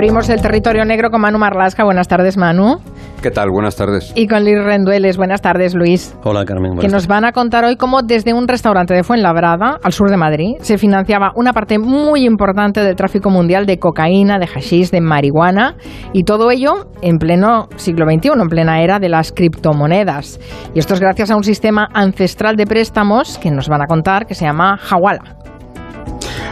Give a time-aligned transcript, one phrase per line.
[0.00, 1.84] Abrimos el territorio negro con Manu Marlasca.
[1.84, 2.78] Buenas tardes, Manu.
[3.20, 3.50] ¿Qué tal?
[3.50, 4.14] Buenas tardes.
[4.16, 5.18] Y con Luis Rendueles.
[5.18, 6.16] Buenas tardes, Luis.
[6.24, 6.78] Hola, Carmen.
[6.78, 10.16] Que nos van a contar hoy cómo desde un restaurante de Fuenlabrada, al sur de
[10.16, 15.02] Madrid, se financiaba una parte muy importante del tráfico mundial de cocaína, de hashish, de
[15.02, 15.76] marihuana
[16.14, 20.40] y todo ello en pleno siglo XXI, en plena era de las criptomonedas.
[20.74, 24.24] Y esto es gracias a un sistema ancestral de préstamos que nos van a contar
[24.24, 25.39] que se llama Hawala.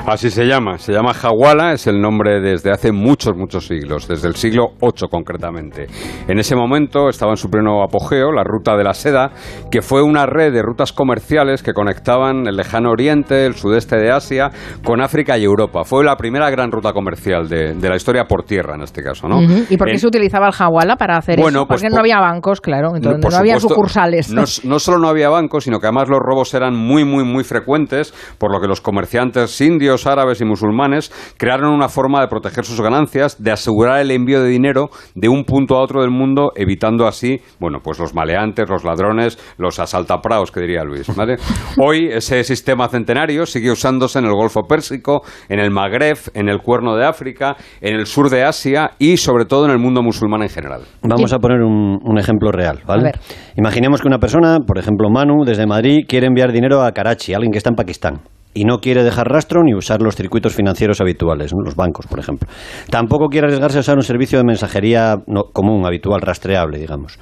[0.07, 4.29] Así se llama, se llama Hawala, es el nombre desde hace muchos, muchos siglos, desde
[4.29, 5.87] el siglo VIII concretamente.
[6.27, 9.33] En ese momento estaba en su pleno apogeo la ruta de la seda,
[9.71, 14.11] que fue una red de rutas comerciales que conectaban el lejano oriente, el sudeste de
[14.11, 14.51] Asia,
[14.83, 15.85] con África y Europa.
[15.85, 19.29] Fue la primera gran ruta comercial de, la historia por tierra en este caso.
[19.29, 19.43] ¿no?
[19.69, 21.69] ¿Y por qué se utilizaba el Hawala para hacer bueno, eso?
[21.69, 24.31] Pues Porque no había bancos, claro, entonces no, había sucursales.
[24.31, 27.45] No, no solo no había bancos, sino que además los robos eran muy, muy, muy
[27.45, 32.65] frecuentes, por lo que los comerciantes indios árabes y musulmanes crearon una forma de proteger
[32.65, 36.53] sus ganancias, de asegurar el envío de dinero de un punto a otro del mundo,
[36.57, 41.07] evitando así, bueno, pues los maleantes, los ladrones, los asaltapraos, que diría Luis.
[41.79, 46.59] Hoy ese sistema centenario sigue usándose en el Golfo Pérsico, en el Magreb, en el
[46.59, 50.43] Cuerno de África, en el sur de Asia y sobre todo en el mundo musulmán
[50.43, 50.83] en general.
[51.03, 53.13] Vamos a poner un, un ejemplo real, ¿vale?
[53.57, 57.53] Imaginemos que una persona, por ejemplo Manu, desde Madrid, quiere enviar dinero a Karachi, alguien
[57.53, 58.21] que está en Pakistán
[58.59, 62.49] y no quiere dejar rastro ni usar los circuitos financieros habituales, los bancos, por ejemplo.
[62.91, 65.15] Tampoco quiere arriesgarse a usar un servicio de mensajería
[65.53, 67.21] común, habitual, rastreable, digamos.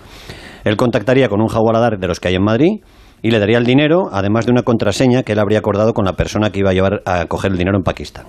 [0.64, 2.80] Él contactaría con un jagualadar de los que hay en Madrid
[3.20, 6.14] y le daría el dinero, además de una contraseña que él habría acordado con la
[6.14, 8.28] persona que iba a llevar a coger el dinero en Pakistán.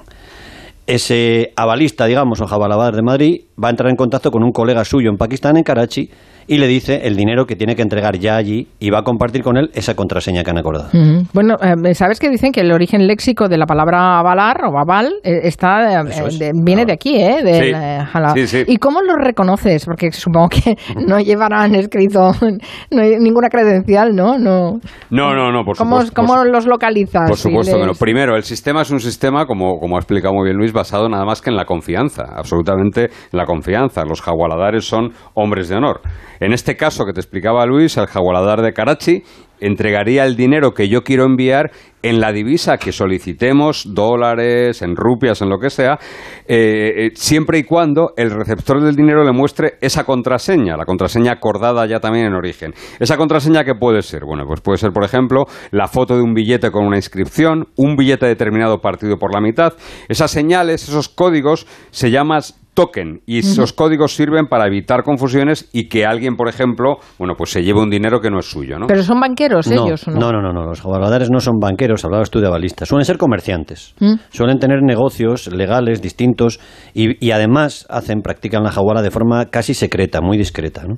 [0.87, 4.85] Ese avalista, digamos, o jagualadar de Madrid, va a entrar en contacto con un colega
[4.85, 6.09] suyo en Pakistán, en Karachi,
[6.47, 9.43] y le dice el dinero que tiene que entregar ya allí y va a compartir
[9.43, 10.89] con él esa contraseña que han acordado.
[11.33, 15.11] Bueno, eh, ¿sabes que dicen que el origen léxico de la palabra avalar o aval
[15.23, 17.43] eh, está, eh, viene de aquí, ¿eh?
[17.43, 18.63] De, sí.
[18.65, 19.85] ¿Y cómo lo reconoces?
[19.85, 22.31] Porque supongo que no llevarán escrito
[22.91, 24.39] no hay ninguna credencial, ¿no?
[24.39, 24.79] No,
[25.09, 26.21] no, no, no por ¿Cómo, supuesto.
[26.21, 27.29] ¿Cómo los localizas?
[27.29, 30.55] Por supuesto que Primero, el sistema es un sistema, como, como ha explicado muy bien
[30.55, 34.05] Luis, basado nada más que en la confianza, absolutamente en la confianza.
[34.05, 36.01] Los jagualadares son hombres de honor.
[36.39, 39.23] En este caso que te explicaba Luis, el jagualadar de Karachi
[39.59, 41.71] entregaría el dinero que yo quiero enviar
[42.09, 45.99] en la divisa que solicitemos, dólares, en rupias, en lo que sea,
[46.47, 51.33] eh, eh, siempre y cuando el receptor del dinero le muestre esa contraseña, la contraseña
[51.33, 52.73] acordada ya también en origen.
[52.99, 54.23] ¿Esa contraseña qué puede ser?
[54.25, 57.95] Bueno, pues puede ser, por ejemplo, la foto de un billete con una inscripción, un
[57.97, 59.73] billete determinado partido por la mitad.
[60.07, 62.41] Esas señales, esos códigos se llaman
[62.77, 67.49] token y esos códigos sirven para evitar confusiones y que alguien, por ejemplo, bueno, pues
[67.49, 68.85] se lleve un dinero que no es suyo, ¿no?
[68.85, 70.31] Pero son banqueros ellos, ¿no?
[70.31, 73.95] No, no, no, los jagualadores no son banqueros, hablabas tú de avalistas, suelen ser comerciantes,
[73.99, 74.17] ¿Mm?
[74.29, 76.59] suelen tener negocios legales distintos
[76.93, 80.97] y, además hacen, practican la jaguara de forma casi secreta, muy discreta, ¿no?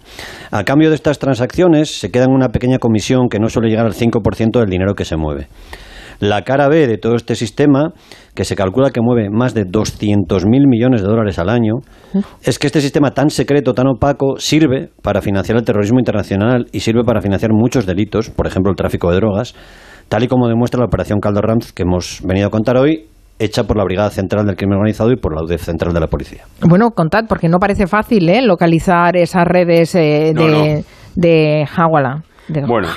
[0.52, 3.94] A cambio de estas transacciones se quedan una pequeña comisión que no suele llegar al
[3.94, 5.48] 5% del dinero que se mueve.
[6.20, 7.94] La cara B de todo este sistema,
[8.36, 11.76] que se calcula que mueve más de 200.000 millones de dólares al año,
[12.44, 16.82] es que este sistema tan secreto, tan opaco, sirve para financiar el terrorismo internacional y
[16.82, 19.56] sirve para financiar muchos delitos, por ejemplo el tráfico de drogas,
[20.10, 21.42] tal y como demuestra la operación Caldo
[21.74, 23.06] que hemos venido a contar hoy
[23.40, 26.08] hecha por la Brigada Central del Crimen Organizado y por la UDEF Central de la
[26.08, 26.44] Policía.
[26.62, 28.42] Bueno, contad, porque no parece fácil ¿eh?
[28.42, 30.84] localizar esas redes eh, de,
[31.16, 32.24] de Hawala
[32.68, 32.88] bueno,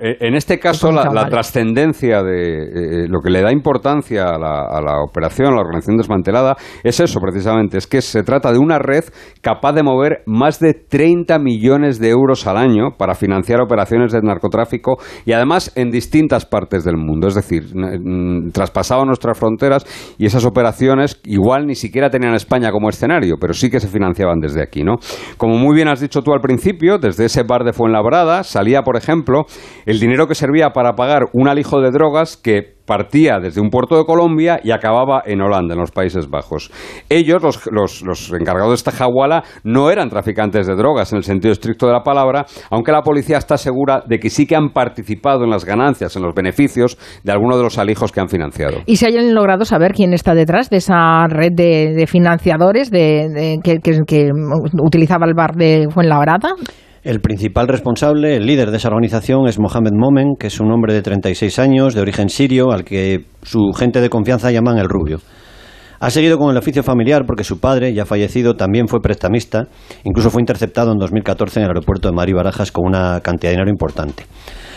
[0.00, 5.48] en este caso la, trascendencia de eh, lo que le da importancia a la, operación,
[5.48, 9.04] a la organización desmantelada, es eso precisamente, es que se trata de una red
[9.40, 14.20] capaz de mover más de 30 millones de euros al año para financiar operaciones de
[14.22, 17.64] narcotráfico y además en distintas partes del mundo, es decir,
[18.52, 19.84] traspasaban nuestras fronteras
[20.18, 24.40] y esas operaciones igual ni siquiera tenían España como escenario, pero sí que se financiaban
[24.40, 24.96] desde aquí, ¿no?
[25.36, 28.96] Como muy bien has dicho tú al principio, desde ese bar de Fuenlabrada salía, por
[29.00, 29.46] ejemplo,
[29.86, 33.96] el dinero que servía para pagar un alijo de drogas que partía desde un puerto
[33.96, 36.72] de Colombia y acababa en Holanda, en los Países Bajos.
[37.08, 41.86] Ellos, los, encargados de esta jaguala, no eran traficantes de drogas en el sentido estricto
[41.86, 45.50] de la palabra, aunque la policía está segura de que sí que han participado en
[45.50, 48.78] las ganancias, en los beneficios de algunos de los alijos que han financiado.
[48.86, 53.78] ¿Y se hayan logrado saber quién está detrás de esa red de, financiadores de, que,
[53.78, 54.30] que
[54.82, 56.56] utilizaba el bar de Fuenlabrada?
[57.02, 60.92] El principal responsable, el líder de esa organización es Mohamed Momen, que es un hombre
[60.92, 65.18] de 36 años, de origen sirio, al que su gente de confianza llaman el rubio.
[65.98, 69.68] Ha seguido con el oficio familiar porque su padre, ya fallecido, también fue prestamista,
[70.04, 73.56] incluso fue interceptado en 2014 en el aeropuerto de Mari Barajas con una cantidad de
[73.56, 74.26] dinero importante.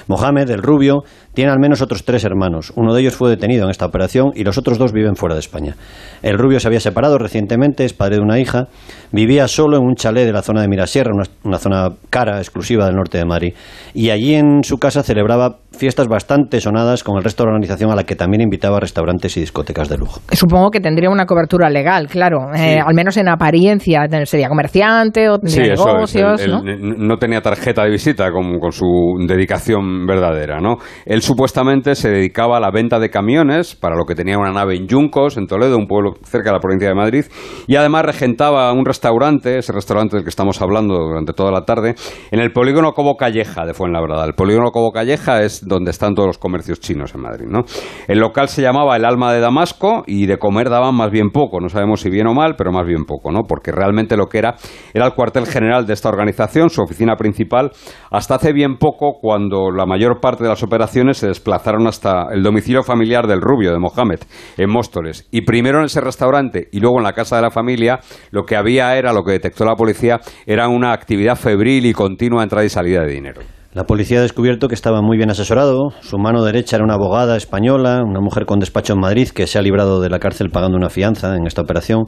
[0.08, 1.04] Mohamed, el rubio,
[1.34, 2.72] Tiene al menos otros tres hermanos.
[2.76, 5.40] Uno de ellos fue detenido en esta operación y los otros dos viven fuera de
[5.40, 5.76] España.
[6.22, 8.68] El rubio se había separado recientemente, es padre de una hija,
[9.12, 11.12] vivía solo en un chalet de la zona de Mirasierra,
[11.44, 13.54] una, zona cara, exclusiva del norte de Madrid.
[13.94, 17.92] Y allí en su casa celebraba fiestas bastante sonadas con el resto de la organización
[17.92, 20.22] a la que también invitaba a restaurantes y discotecas de lujo.
[20.32, 25.40] Supongo que tendría una cobertura legal, claro, eh, al menos en apariencia, sería comerciante o
[25.40, 26.48] tendría negocios.
[26.48, 26.62] ¿no?
[26.64, 28.86] no tenía tarjeta de visita con, con su
[29.28, 30.78] dedicación verdadera, ¿no?
[31.24, 34.88] Supuestamente se dedicaba a la venta de camiones, para lo que tenía una nave en
[34.88, 37.26] Yuncos, en Toledo, un pueblo cerca de la provincia de Madrid,
[37.66, 41.96] y además regentaba un restaurante, ese restaurante del que estamos hablando durante toda la tarde,
[42.30, 44.26] en el polígono Cobo Calleja de Fuenlabrada.
[44.26, 47.62] El polígono Cobo Calleja es donde están todos los comercios chinos en Madrid, ¿no?
[48.08, 51.62] El local se llamaba El Alma de Damasco y de comer daban más bien poco,
[51.62, 53.44] no sabemos si bien o mal, pero más bien poco, ¿no?
[53.48, 54.56] Porque realmente lo que era
[54.94, 57.72] era el cuartel general de esta organización, su oficina principal,
[58.12, 62.44] hasta hace bien poco cuando la mayor parte de las operaciones se desplazaron hasta el
[62.44, 64.20] domicilio familiar del rubio de Mohamed,
[64.58, 65.28] en Móstoles.
[65.32, 68.00] Y primero en ese restaurante y luego en la casa de la familia,
[68.32, 72.44] lo que había era, lo que detectó la policía, era una actividad febril y continua
[72.44, 73.42] entrada y salida de dinero.
[73.74, 75.90] La policía ha descubierto que estaba muy bien asesorado.
[76.02, 79.58] Su mano derecha era una abogada española, una mujer con despacho en Madrid que se
[79.58, 82.04] ha librado de la cárcel pagando una fianza en esta operación.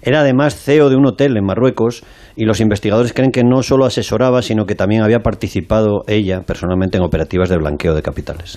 [0.00, 2.04] Era además CEO de un hotel en Marruecos
[2.36, 6.96] y los investigadores creen que no solo asesoraba, sino que también había participado ella personalmente
[6.96, 8.56] en operativas de blanqueo de capitales.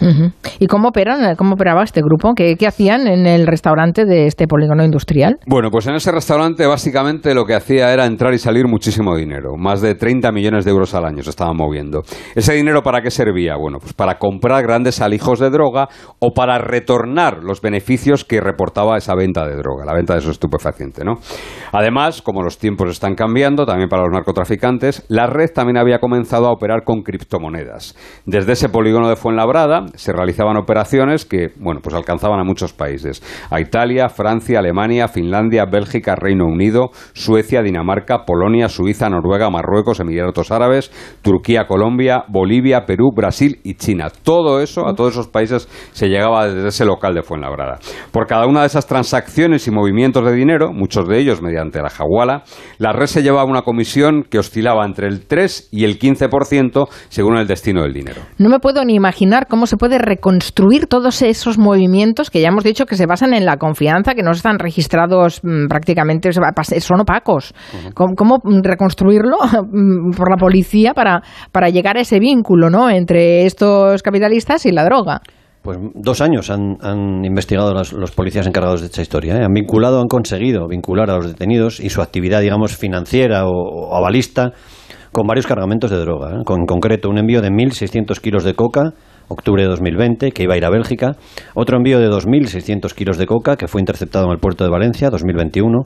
[0.60, 2.34] ¿Y cómo operan, cómo operaba este grupo?
[2.34, 5.38] ¿Qué, hacían en el restaurante de este polígono industrial?
[5.46, 9.56] Bueno, pues en ese restaurante básicamente lo que hacía era entrar y salir muchísimo dinero.
[9.58, 12.04] Más de 30 millones de euros al año se estaban moviendo.
[12.36, 13.56] ¿Ese dinero para qué servía?
[13.56, 15.88] Bueno, pues para comprar grandes alijos de droga
[16.20, 20.32] o para retornar los beneficios que reportaba esa venta de droga, la venta de esos
[20.32, 21.16] estupefaciente, ¿no?
[21.72, 26.48] Además, como los tiempos están cambiando, también para los narcotraficantes, la red también había comenzado
[26.48, 27.96] a operar con criptomonedas.
[28.26, 33.22] Desde ese polígono de Fuenlabrada se realizaban operaciones que, bueno, pues alcanzaban a muchos países.
[33.52, 40.52] A Italia, Francia, Alemania, Finlandia, Bélgica, Reino Unido, Suecia, Dinamarca, Polonia, Suiza, Noruega, Marruecos, Emiratos
[40.52, 40.92] Árabes,
[41.22, 44.08] Turquía, Colombia, Bolivia, Perú, Brasil y China.
[44.24, 47.80] Todo eso, a todos esos países se llegaba desde ese local de Fuenlabrada.
[48.12, 51.90] Por cada una de esas transacciones y movimientos de dinero, muchos de ellos mediante la
[51.90, 52.44] jaguala,
[52.78, 57.48] la red se llevaba comisión que oscilaba entre el 3 y el 15% según el
[57.48, 58.22] destino del dinero.
[58.38, 62.64] No me puedo ni imaginar cómo se puede reconstruir todos esos movimientos que ya hemos
[62.64, 67.54] dicho que se basan en la confianza, que no están registrados mm, prácticamente, son opacos.
[67.94, 71.22] ¿Cómo, reconstruirlo mm, por la policía para,
[71.52, 72.90] para llegar a ese vínculo ¿no?
[72.90, 75.22] entre estos capitalistas y la droga?
[75.68, 79.36] Pues dos años han, investigado los, policías encargados de esta historia.
[79.36, 79.44] ¿eh?
[79.44, 84.54] Han vinculado, han conseguido vincular a los detenidos y su actividad, digamos, financiera o, avalista
[85.12, 86.30] con varios cargamentos de droga.
[86.30, 86.44] ¿eh?
[86.46, 88.94] Con, en concreto, un envío de 1.600 kilos de coca,
[89.28, 91.18] octubre de 2020, que iba a ir a Bélgica.
[91.54, 95.10] Otro envío de 2.600 kilos de coca, que fue interceptado en el puerto de Valencia,
[95.10, 95.80] 2021.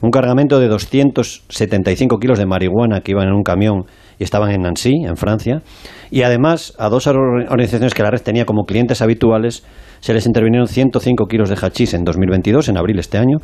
[0.00, 3.86] Un cargamento de 275 kilos de marihuana que iban en un camión
[4.18, 5.62] y estaban en Nancy, en Francia.
[6.10, 9.64] Y además, a dos organizaciones que la red tenía como clientes habituales,
[10.00, 13.38] se les intervinieron 105 kilos de hachís en 2022, en abril de este año,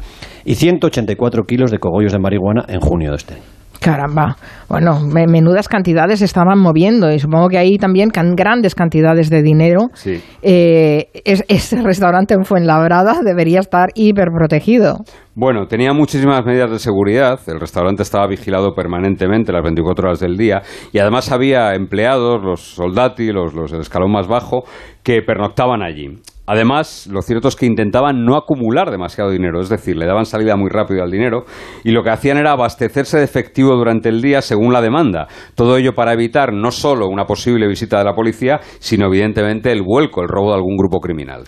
[0.45, 3.60] y 184 kilos de cogollos de marihuana en junio de este año.
[3.81, 4.37] Caramba,
[4.69, 9.89] bueno, menudas cantidades estaban moviendo y supongo que ahí también grandes cantidades de dinero.
[9.95, 10.23] Sí.
[10.43, 14.99] Eh, ese restaurante en Fuenlabrada debería estar hiperprotegido.
[15.35, 20.37] Bueno, tenía muchísimas medidas de seguridad, el restaurante estaba vigilado permanentemente las 24 horas del
[20.37, 20.61] día
[20.93, 24.65] y además había empleados, los soldati, los, los el escalón más bajo,
[25.03, 26.21] que pernoctaban allí.
[26.53, 30.57] Además, lo cierto es que intentaban no acumular demasiado dinero, es decir, le daban salida
[30.57, 31.45] muy rápido al dinero
[31.85, 35.29] y lo que hacían era abastecerse de efectivo durante el día según la demanda.
[35.55, 39.83] Todo ello para evitar no solo una posible visita de la policía, sino evidentemente el
[39.83, 41.45] vuelco, el robo de algún grupo criminal.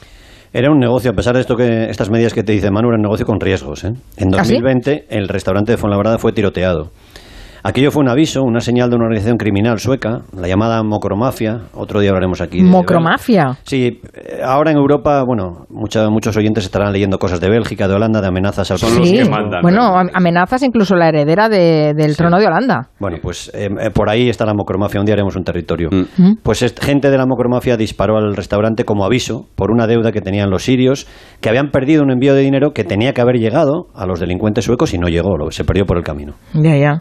[0.52, 2.97] Era un negocio, a pesar de esto que estas medidas que te dice Manu, era
[2.97, 3.82] un negocio con riesgos.
[3.82, 3.90] ¿eh?
[4.18, 6.92] En 2020 ¿Ah, el restaurante de Fuenlabrada fue tiroteado.
[7.64, 11.61] Aquello fue un aviso, una señal de una organización criminal sueca, la llamada Mocromafia.
[11.75, 12.61] Otro día hablaremos aquí.
[12.61, 13.57] ¿Mocromafia?
[13.62, 18.21] Sí, eh, ahora en Europa, bueno, muchos oyentes estarán leyendo cosas de Bélgica, de Holanda,
[18.21, 19.62] de amenazas al Son los que mandan.
[19.62, 22.88] Bueno, amenazas incluso la heredera del trono de Holanda.
[22.99, 24.99] Bueno, pues eh, eh, por ahí está la Mocromafia.
[24.99, 25.88] Un día haremos un territorio.
[25.92, 26.23] Mm.
[26.23, 26.37] Mm.
[26.42, 30.50] Pues gente de la Mocromafia disparó al restaurante como aviso por una deuda que tenían
[30.50, 31.07] los sirios,
[31.40, 34.64] que habían perdido un envío de dinero que tenía que haber llegado a los delincuentes
[34.64, 36.35] suecos y no llegó, se perdió por el camino.
[36.54, 37.00] Ya, ya.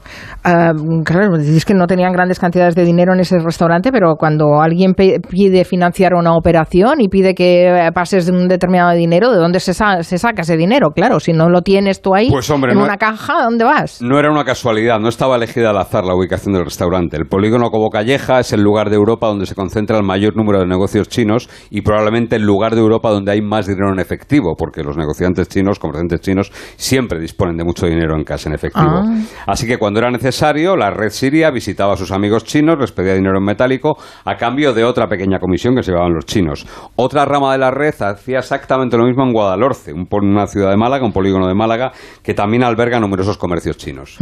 [0.54, 0.74] Ah,
[1.06, 4.94] claro, dices que no tenían grandes cantidades de dinero en ese restaurante, pero cuando alguien
[4.94, 9.74] pide financiar una operación y pide que eh, pases un determinado dinero, ¿de dónde se,
[9.74, 10.90] se saca ese dinero?
[10.92, 14.02] Claro, si no lo tienes tú ahí pues, en una caja, ¿dónde vas?
[14.02, 17.16] No era una casualidad, no estaba elegida al azar la ubicación del restaurante.
[17.16, 20.60] El polígono Cobo Calleja es el lugar de Europa donde se concentra el mayor número
[20.60, 24.56] de negocios chinos y probablemente el lugar de Europa donde hay más dinero en efectivo,
[24.58, 29.02] porque los negociantes chinos, comerciantes chinos, siempre disponen de mucho dinero en casa en efectivo.
[29.06, 29.16] Ah.
[29.48, 33.14] Así que cuando era necesario la red siria visitaba a sus amigos chinos, les pedía
[33.14, 36.66] dinero en metálico a cambio de otra pequeña comisión que se llevaban los chinos.
[36.96, 41.06] Otra rama de la red hacía exactamente lo mismo en Guadalhorce, una ciudad de Málaga,
[41.06, 41.92] un polígono de Málaga,
[42.24, 44.18] que también alberga numerosos comercios chinos.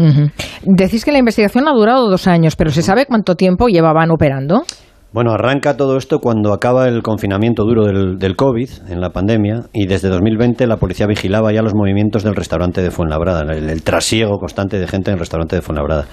[0.63, 4.63] Decís que la investigación ha durado dos años, pero ¿se sabe cuánto tiempo llevaban operando?
[5.11, 9.87] Bueno, arranca todo esto cuando acaba el confinamiento duro del, COVID, en la pandemia, y
[9.87, 14.37] desde 2020 la policía vigilaba ya los movimientos del restaurante de Fuenlabrada, el, el, trasiego
[14.37, 16.05] constante de gente en el restaurante de Fuenlabrada.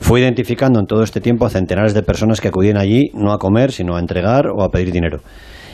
[0.00, 3.38] Fue identificando en todo este tiempo a centenares de personas que acudían allí no a
[3.38, 5.20] comer, sino a entregar o a pedir dinero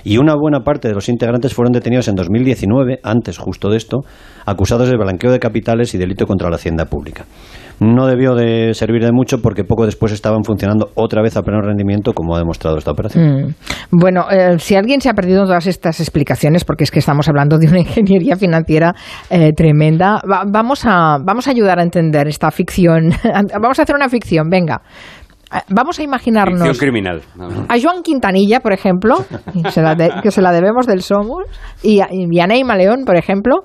[0.05, 3.99] y una buena parte de los integrantes fueron detenidos en 2019, antes justo de esto,
[4.47, 7.25] acusados de blanqueo de capitales y delito contra la hacienda pública.
[7.81, 11.61] No debió de servir de mucho porque poco después estaban funcionando otra vez a pleno
[11.61, 13.43] rendimiento, como ha demostrado esta operación.
[13.43, 13.55] Mm.
[13.93, 17.57] Bueno, eh, si alguien se ha perdido todas estas explicaciones, porque es que estamos hablando
[17.57, 18.95] de una ingeniería financiera
[19.31, 23.12] eh, tremenda, vamos, a, vamos a ayudar a entender esta ficción.
[23.61, 24.83] vamos a hacer una ficción, venga.
[25.52, 27.23] Eh, vamos a imaginarnos criminal.
[27.69, 29.17] a Joan Quintanilla, por ejemplo,
[30.23, 31.45] que se la debemos del Somos,
[31.83, 33.62] y a, y a León, por ejemplo,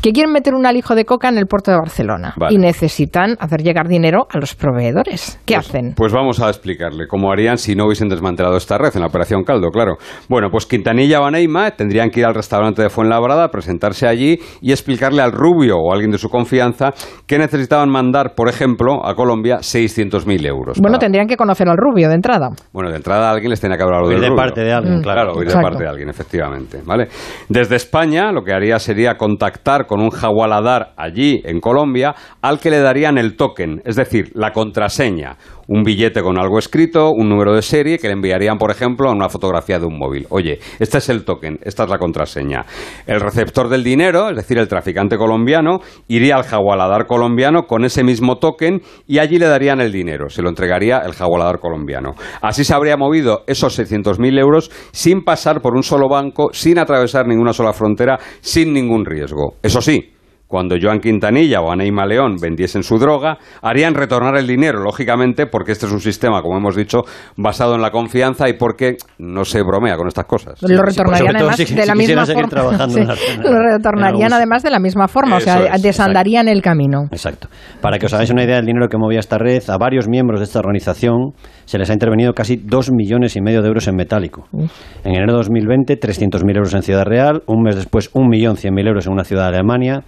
[0.00, 3.62] que quieren meter un alijo de coca en el puerto de Barcelona y necesitan hacer
[3.62, 5.38] llegar dinero a los proveedores.
[5.44, 5.94] ¿Qué pues, hacen?
[5.96, 9.44] Pues vamos a explicarle cómo harían si no hubiesen desmantelado esta red en la operación
[9.44, 9.96] Caldo, claro.
[10.28, 14.72] Bueno, pues Quintanilla o Aneima tendrían que ir al restaurante de Fuenlabrada, presentarse allí y
[14.72, 16.92] explicarle al rubio o a alguien de su confianza
[17.26, 20.80] que necesitaban mandar, por ejemplo, a Colombia 600.000 euros.
[20.80, 22.50] Bueno, tendrían que conocer al rubio de entrada.
[22.72, 25.02] Bueno, de entrada alguien les tiene que hablar del de parte de alguien, mm.
[25.02, 25.32] claro.
[25.32, 26.80] Claro, de parte de alguien, efectivamente.
[26.84, 27.08] ¿vale?
[27.48, 32.70] Desde España lo que haría sería contactar con un jagualadar allí en Colombia al que
[32.70, 35.36] le darían el token, es decir, la contraseña
[35.68, 39.12] un billete con algo escrito, un número de serie que le enviarían, por ejemplo, a
[39.12, 40.26] una fotografía de un móvil.
[40.30, 42.64] Oye, este es el token, esta es la contraseña.
[43.06, 48.04] El receptor del dinero, es decir, el traficante colombiano, iría al jagualadar colombiano con ese
[48.04, 50.28] mismo token y allí le darían el dinero.
[50.28, 52.14] Se lo entregaría el jagualadar colombiano.
[52.40, 57.26] Así se habría movido esos 600.000 euros sin pasar por un solo banco, sin atravesar
[57.26, 59.54] ninguna sola frontera, sin ningún riesgo.
[59.62, 60.15] Eso sí,
[60.48, 65.72] cuando Joan Quintanilla o Aneima León vendiesen su droga, harían retornar el dinero, lógicamente, porque
[65.72, 67.02] este es un sistema, como hemos dicho,
[67.36, 70.60] basado en la confianza y porque no se bromea con estas cosas.
[70.62, 72.86] Lo retornarían además de la misma forma.
[73.42, 77.04] lo retornarían además de la misma forma, o sea, desandarían el camino.
[77.10, 77.48] Exacto.
[77.80, 80.40] Para que os hagáis una idea del dinero que movía esta red, a varios miembros
[80.40, 81.32] de esta organización
[81.64, 84.46] se les ha intervenido casi dos millones y medio de euros en metálico.
[84.52, 89.12] En enero de 2020, 300.000 euros en Ciudad Real, un mes después, 1.100.000 euros en
[89.12, 90.04] una ciudad de Alemania,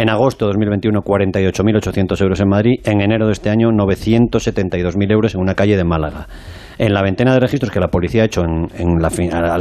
[0.00, 2.80] en agosto de 2021, 48.800 euros en Madrid.
[2.84, 6.26] En enero de este año, 972.000 euros en una calle de Málaga.
[6.80, 9.10] En la ventana de registros que la policía ha hecho en, la,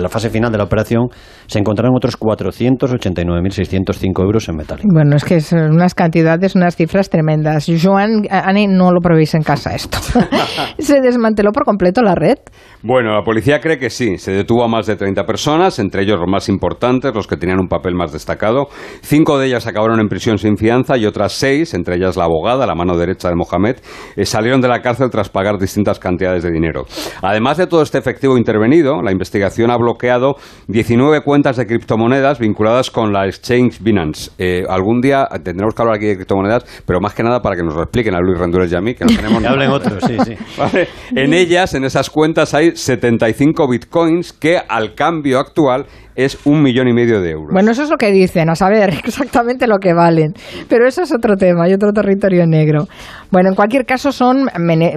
[0.08, 1.10] fase final de la operación,
[1.48, 4.80] se encontraron otros 489.605 euros en metal.
[4.86, 7.70] Bueno, es que son unas cantidades, unas cifras tremendas.
[7.84, 9.98] Joan, Ani, no lo probéis en casa esto.
[10.80, 12.38] ¿Se desmanteló por completo la red?
[12.84, 14.18] Bueno, la policía cree que sí.
[14.18, 17.60] Se detuvo a más de 30 personas, entre ellos los más importantes, los que tenían
[17.60, 18.68] un papel más destacado.
[19.02, 22.66] Cinco de ellas acabaron en prisión sin fianza y otras seis, entre ellas la abogada,
[22.66, 23.76] la mano derecha de Mohamed,
[24.16, 26.86] eh, salieron de la cárcel tras pagar distintas cantidades de dinero.
[27.22, 30.36] Además de todo este efectivo intervenido, la investigación ha bloqueado
[30.68, 34.32] 19 cuentas de criptomonedas vinculadas con la exchange Binance.
[34.38, 37.64] Eh, algún día tendremos que hablar aquí de criptomonedas, pero más que nada para que
[37.64, 40.18] nos lo expliquen a Luis Rendúrez y a mí, que no tenemos hablen otros, sí,
[40.26, 40.34] sí.
[41.16, 45.86] En ellas, en esas cuentas, hay 75 bitcoins que al cambio actual
[46.26, 47.54] es un millón y medio de euros.
[47.54, 50.34] Bueno, eso es lo que dicen, a saber exactamente lo que valen.
[50.68, 52.88] Pero eso es otro tema y otro territorio negro.
[53.32, 54.48] Bueno, en cualquier caso son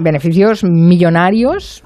[0.01, 1.83] beneficios millonarios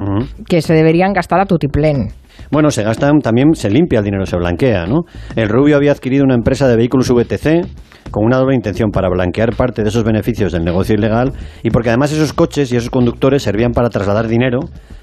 [0.47, 2.09] que se deberían gastar a tutiplén.
[2.51, 5.01] Bueno, se gastan también, se limpia el dinero, se blanquea, ¿no?
[5.35, 7.65] El Rubio había adquirido una empresa de vehículos VTC
[8.11, 11.89] con una doble intención para blanquear parte de esos beneficios del negocio ilegal y porque
[11.89, 14.59] además esos coches y esos conductores servían para trasladar dinero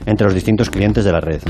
[0.07, 1.41] entre los distintos clientes de la red.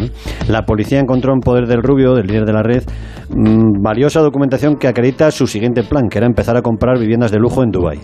[0.49, 2.83] La policía encontró en poder del Rubio, del líder de la red,
[3.31, 7.39] mmm, valiosa documentación que acredita su siguiente plan, que era empezar a comprar viviendas de
[7.39, 8.01] lujo en Dubái.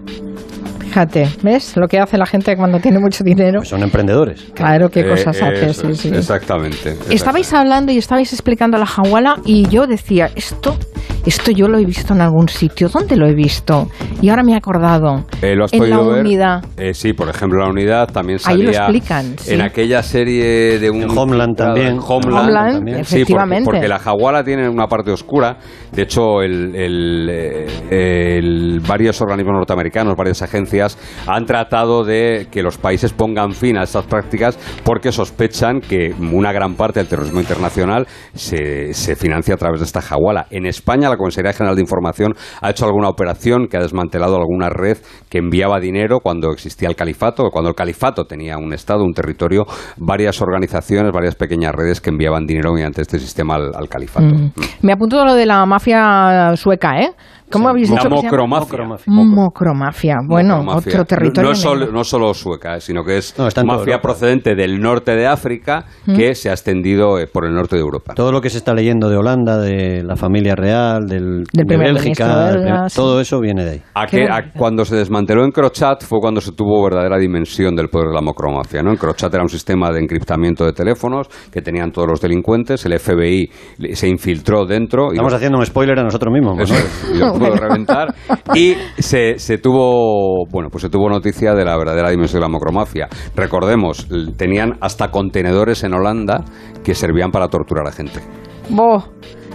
[0.91, 3.61] Fíjate, ¿ves lo que hace la gente cuando tiene mucho dinero?
[3.61, 4.51] Pues son emprendedores.
[4.55, 6.09] Claro, qué eh, cosas hace, sí, sí.
[6.09, 10.77] Exactamente, Estabais hablando y estabais explicando la jaguala y yo decía, esto,
[11.25, 12.89] esto yo lo he visto en algún sitio.
[12.89, 13.89] ¿Dónde lo he visto?
[14.21, 15.27] Y ahora me he acordado.
[15.43, 16.65] Eh, ¿Lo has en la unidad.
[16.77, 18.59] Eh, sí, por ejemplo, la unidad también salía.
[18.59, 19.37] Ahí lo explican.
[19.47, 21.17] En aquella serie de un.
[21.17, 22.01] Homeland también.
[22.05, 22.99] Homeland, también.
[22.99, 23.65] efectivamente.
[23.65, 25.57] porque, la jaguala tiene una parte oscura.
[25.93, 30.80] De hecho, el, el, varios organismos norteamericanos, varias agencias
[31.27, 36.53] han tratado de que los países pongan fin a estas prácticas porque sospechan que una
[36.53, 40.47] gran parte del terrorismo internacional se, se financia a través de esta jaguala.
[40.51, 44.69] En España, la Comisaría General de Información ha hecho alguna operación que ha desmantelado alguna
[44.69, 49.13] red que enviaba dinero cuando existía el califato, cuando el califato tenía un estado, un
[49.13, 54.27] territorio, varias organizaciones, varias pequeñas redes que enviaban dinero mediante este sistema al, califato.
[54.27, 54.53] Mm.
[54.83, 57.11] Me apunto lo de la mafia sueca, ¿eh?
[57.51, 58.09] ¿Cómo habéis dicho?
[58.09, 58.87] Mocromafia.
[59.07, 60.17] Mocromafia.
[60.27, 61.51] Bueno, otro territorio.
[61.93, 66.17] No, solo, sueca, eh, sino que es mafia procedente del norte de África ¿Mm?
[66.17, 68.15] que se ha extendido eh, por el norte de Europa.
[68.15, 72.87] Todo lo que se está leyendo de Holanda, de la familia real, del, de Bélgica,
[72.95, 74.51] todo eso viene de ahí.
[74.57, 78.23] cuando se desmanteló en Crochat fue cuando se tuvo verdadera dimensión del poder de la
[78.23, 78.83] mocromafia.
[78.83, 78.91] ¿no?
[78.91, 82.85] En Crochat era un sistema de encriptamiento de teléfonos que tenían todos los delincuentes.
[82.87, 83.51] El FBI
[83.93, 85.11] se infiltró dentro.
[85.11, 86.59] Estamos haciendo un spoiler a nosotros mismos.
[87.41, 88.15] pudo reventar.
[88.55, 92.53] Y se, se, tuvo, bueno, pues se tuvo noticia de la verdadera dimensión de la
[92.53, 93.09] mocromafia.
[93.35, 94.07] Recordemos,
[94.37, 96.45] tenían hasta contenedores en Holanda
[96.85, 98.21] que servían para torturar a gente.
[98.69, 99.03] ¡Boh!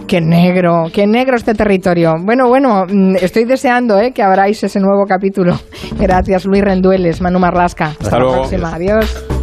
[0.06, 2.14] Qué negro, qué negro este territorio.
[2.22, 4.12] Bueno, bueno, mm, estoy deseando ¿eh?
[4.12, 5.58] que abráis ese nuevo capítulo.
[5.98, 7.96] Gracias, Luis Rendueles, Manu Marlasca.
[8.00, 8.74] Hasta, la próxima.
[8.74, 9.35] Adiós.